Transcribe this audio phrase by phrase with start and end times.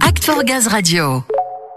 [0.00, 1.22] Act for Gaz Radio.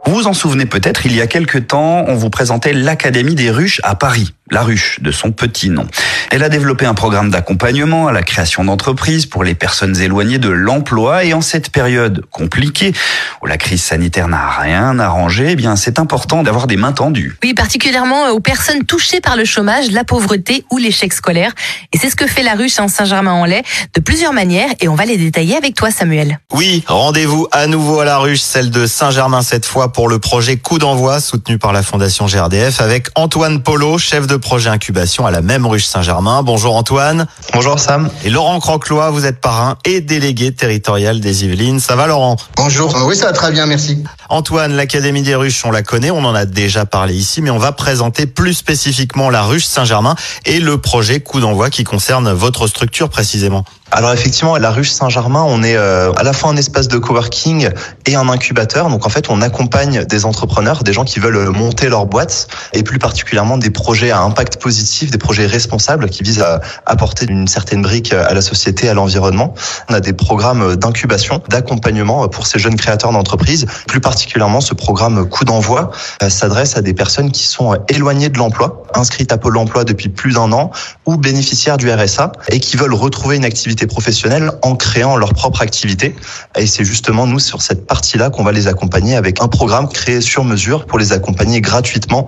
[0.06, 3.52] Vous vous en souvenez peut-être, il y a quelques temps, on vous présentait l'Académie des
[3.52, 5.86] ruches à Paris, la ruche de son petit nom.
[6.32, 10.50] Elle a développé un programme d'accompagnement à la création d'entreprises pour les personnes éloignées de
[10.50, 12.94] l'emploi et en cette période compliquée
[13.42, 17.36] où la crise sanitaire n'a rien arrangé, eh bien c'est important d'avoir des mains tendues.
[17.44, 21.52] Oui, particulièrement aux personnes touchées par le chômage, la pauvreté ou l'échec scolaire.
[21.94, 23.64] Et c'est ce que fait la ruche en Saint-Germain-en-Laye
[23.96, 26.40] de plusieurs manières et on va les détailler avec toi Samuel.
[26.54, 30.58] Oui, rendez-vous à nouveau à la ruche, celle de Saint-Germain cette fois pour le projet
[30.58, 35.32] Coup d'envoi soutenu par la Fondation GRDF avec Antoine Polo, chef de projet incubation à
[35.32, 36.19] la même ruche Saint-Germain.
[36.22, 37.28] Bonjour Antoine.
[37.54, 38.10] Bonjour Sam.
[38.26, 41.80] Et Laurent Croclois, vous êtes parrain et délégué territorial des Yvelines.
[41.80, 42.36] Ça va Laurent?
[42.58, 42.94] Bonjour.
[43.06, 44.04] Oui, ça va très bien, merci.
[44.32, 47.58] Antoine, l'Académie des ruches, on la connaît, on en a déjà parlé ici, mais on
[47.58, 50.16] va présenter plus spécifiquement la ruche Saint-Germain
[50.46, 53.66] et le projet Coup d'envoi qui concerne votre structure précisément.
[53.92, 57.70] Alors effectivement, la ruche Saint-Germain, on est euh, à la fois un espace de coworking
[58.06, 58.88] et un incubateur.
[58.88, 62.84] Donc en fait, on accompagne des entrepreneurs, des gens qui veulent monter leur boîte et
[62.84, 67.48] plus particulièrement des projets à impact positif, des projets responsables qui visent à apporter une
[67.48, 69.56] certaine brique à la société, à l'environnement.
[69.90, 73.66] On a des programmes d'incubation, d'accompagnement pour ces jeunes créateurs d'entreprises.
[73.88, 74.19] Plus particulièrement,
[74.62, 79.32] ce programme Coup d'envoi euh, s'adresse à des personnes qui sont éloignées de l'emploi, inscrites
[79.32, 80.72] à Pôle emploi depuis plus d'un an
[81.06, 85.62] ou bénéficiaires du RSA et qui veulent retrouver une activité professionnels en créant leur propre
[85.62, 86.16] activité.
[86.58, 90.22] Et c'est justement nous sur cette partie-là qu'on va les accompagner avec un programme créé
[90.22, 92.28] sur mesure pour les accompagner gratuitement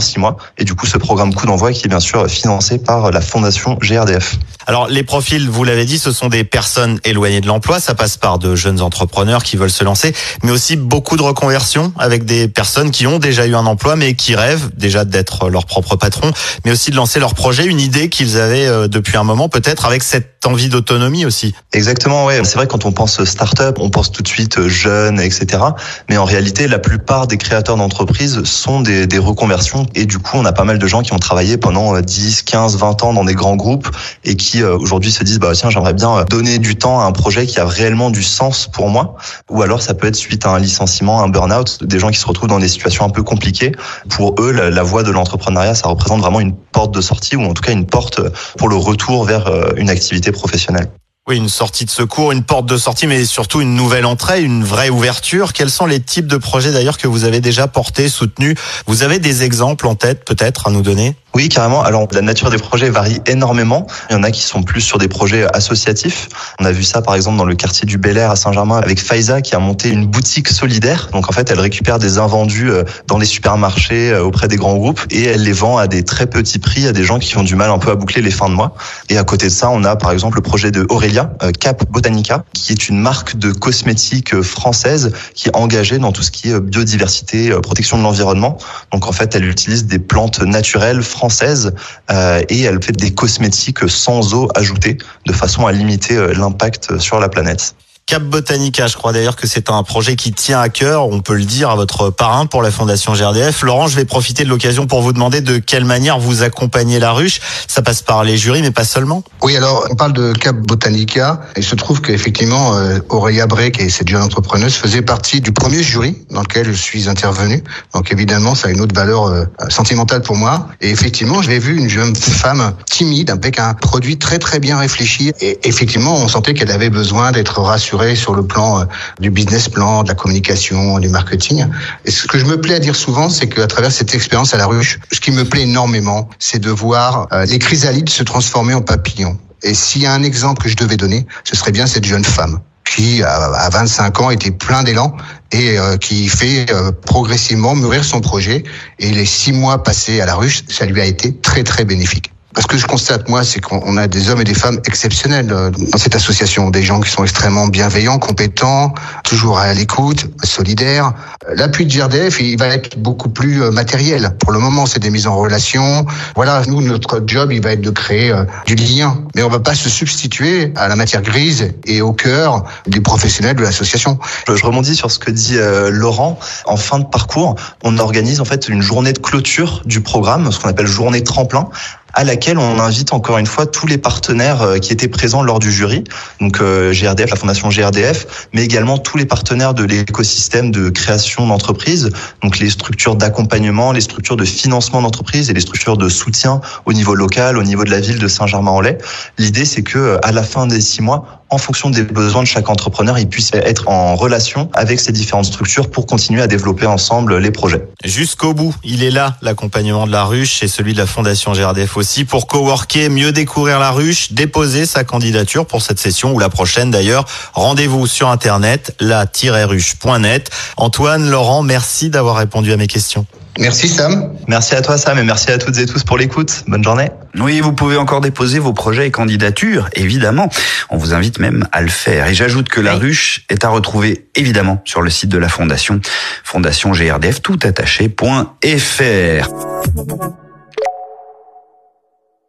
[0.00, 0.36] six mois.
[0.58, 3.74] Et du coup, ce programme coup d'envoi qui est bien sûr financé par la fondation
[3.80, 4.36] GRDF.
[4.66, 7.80] Alors, les profils, vous l'avez dit, ce sont des personnes éloignées de l'emploi.
[7.80, 11.92] Ça passe par de jeunes entrepreneurs qui veulent se lancer, mais aussi beaucoup de reconversions
[11.98, 15.64] avec des personnes qui ont déjà eu un emploi, mais qui rêvent déjà d'être leur
[15.64, 16.30] propre patron,
[16.66, 19.86] mais aussi de lancer leur projet, une idée qu'ils avaient euh, depuis un moment, peut-être
[19.86, 21.54] avec cette envie d'autonomie aussi.
[21.72, 22.40] Exactement, ouais.
[22.44, 25.62] C'est vrai quand on pense start-up, on pense tout de suite jeunes, etc.
[26.10, 30.36] Mais en réalité, la plupart des créateurs d'entreprises sont des, des reconversions et du coup,
[30.36, 33.24] on a pas mal de gens qui ont travaillé pendant 10, 15, 20 ans dans
[33.24, 33.88] des grands groupes
[34.24, 37.12] et qui euh, aujourd'hui se disent bah tiens, j'aimerais bien donner du temps à un
[37.12, 39.16] projet qui a réellement du sens pour moi.
[39.50, 42.26] Ou alors ça peut être suite à un licenciement, un burn-out, des gens qui se
[42.26, 43.72] retrouvent dans des situations un peu compliquées.
[44.08, 47.54] Pour eux, la, voie de l'entrepreneuriat, ça représente vraiment une porte de sortie ou en
[47.54, 48.20] tout cas une porte
[48.56, 50.88] pour le retour vers euh, une activité professionnelle.
[51.28, 54.64] Oui, une sortie de secours, une porte de sortie, mais surtout une nouvelle entrée, une
[54.64, 55.52] vraie ouverture.
[55.52, 58.54] Quels sont les types de projets d'ailleurs que vous avez déjà portés, soutenus?
[58.86, 61.16] Vous avez des exemples en tête peut-être à nous donner?
[61.38, 61.84] Oui, carrément.
[61.84, 63.86] Alors, la nature des projets varie énormément.
[64.10, 66.28] Il y en a qui sont plus sur des projets associatifs.
[66.58, 68.98] On a vu ça, par exemple, dans le quartier du Bel Air à Saint-Germain avec
[68.98, 71.10] Faiza qui a monté une boutique solidaire.
[71.12, 74.74] Donc, en fait, elle récupère des invendus euh, dans les supermarchés euh, auprès des grands
[74.74, 77.44] groupes et elle les vend à des très petits prix à des gens qui ont
[77.44, 78.74] du mal un peu à boucler les fins de mois.
[79.08, 81.88] Et à côté de ça, on a, par exemple, le projet de Aurélia, euh, Cap
[81.88, 86.50] Botanica, qui est une marque de cosmétiques française qui est engagée dans tout ce qui
[86.50, 88.58] est biodiversité, protection de l'environnement.
[88.90, 91.74] Donc, en fait, elle utilise des plantes naturelles française
[92.10, 94.96] euh, et elle fait des cosmétiques sans eau ajoutée
[95.26, 97.74] de façon à limiter euh, l'impact sur la planète.
[98.08, 101.34] Cap Botanica, je crois d'ailleurs que c'est un projet qui tient à cœur, on peut
[101.34, 103.60] le dire, à votre parrain pour la Fondation GRDF.
[103.60, 107.12] Laurent, je vais profiter de l'occasion pour vous demander de quelle manière vous accompagnez la
[107.12, 107.38] ruche.
[107.66, 109.24] Ça passe par les jurys, mais pas seulement.
[109.42, 111.42] Oui, alors on parle de Cap Botanica.
[111.58, 115.82] Il se trouve qu'effectivement, euh, Aurélia Break et cette jeune entrepreneuse faisaient partie du premier
[115.82, 117.62] jury dans lequel je suis intervenu.
[117.92, 120.68] Donc évidemment, ça a une autre valeur euh, sentimentale pour moi.
[120.80, 124.78] Et effectivement, je l'ai vu une jeune femme timide, avec un produit très très bien
[124.78, 125.30] réfléchi.
[125.42, 128.84] Et effectivement, on sentait qu'elle avait besoin d'être rassurée sur le plan euh,
[129.18, 131.66] du business plan, de la communication, du marketing.
[132.04, 134.56] Et ce que je me plais à dire souvent, c'est qu'à travers cette expérience à
[134.56, 138.74] la ruche, ce qui me plaît énormément, c'est de voir euh, les chrysalides se transformer
[138.74, 139.36] en papillons.
[139.62, 142.24] Et s'il y a un exemple que je devais donner, ce serait bien cette jeune
[142.24, 145.14] femme qui, à 25 ans, était plein d'élan
[145.52, 146.66] et euh, qui fait
[147.04, 148.62] progressivement mûrir son projet.
[148.98, 152.32] Et les six mois passés à la ruche, ça lui a été très, très bénéfique.
[152.60, 155.70] Ce que je constate, moi, c'est qu'on a des hommes et des femmes exceptionnels euh,
[155.70, 156.70] dans cette association.
[156.70, 161.12] Des gens qui sont extrêmement bienveillants, compétents, toujours à l'écoute, solidaires.
[161.48, 164.34] Euh, l'appui de GRDF, il va être beaucoup plus euh, matériel.
[164.40, 166.04] Pour le moment, c'est des mises en relation.
[166.34, 168.34] Voilà, nous, notre job, il va être de créer
[168.66, 169.22] du lien.
[169.36, 173.54] Mais on va pas se substituer à la matière grise et au cœur des professionnels
[173.54, 174.18] de l'association.
[174.48, 175.56] Je rebondis sur ce que dit
[175.90, 176.38] Laurent.
[176.64, 177.54] En fin de parcours,
[177.84, 181.68] on organise en fait une journée de clôture du programme, ce qu'on appelle journée tremplin,
[182.18, 185.60] à laquelle on invite encore une fois tous les partenaires euh, qui étaient présents lors
[185.60, 186.02] du jury,
[186.40, 191.46] donc euh, GRDF, la fondation GRDF, mais également tous les partenaires de l'écosystème de création
[191.46, 192.10] d'entreprises,
[192.42, 196.92] donc les structures d'accompagnement, les structures de financement d'entreprise et les structures de soutien au
[196.92, 198.98] niveau local, au niveau de la ville de Saint-Germain-en-Laye.
[199.38, 202.68] L'idée, c'est que à la fin des six mois, en fonction des besoins de chaque
[202.68, 207.38] entrepreneur, il puisse être en relation avec ces différentes structures pour continuer à développer ensemble
[207.38, 207.88] les projets.
[208.04, 211.96] Jusqu'au bout, il est là, l'accompagnement de la ruche et celui de la Fondation GRDF
[211.96, 216.48] aussi pour coworker, mieux découvrir la ruche, déposer sa candidature pour cette session ou la
[216.48, 217.24] prochaine d'ailleurs.
[217.54, 220.50] Rendez-vous sur internet, la-ruche.net.
[220.76, 223.26] Antoine, Laurent, merci d'avoir répondu à mes questions.
[223.58, 224.34] Merci Sam.
[224.46, 226.64] Merci à toi Sam et merci à toutes et tous pour l'écoute.
[226.68, 227.10] Bonne journée.
[227.38, 230.48] Oui, vous pouvez encore déposer vos projets et candidatures, évidemment.
[230.90, 232.28] On vous invite même à le faire.
[232.28, 236.00] Et j'ajoute que la ruche est à retrouver évidemment sur le site de la Fondation,
[236.44, 237.58] fondationgrdf tout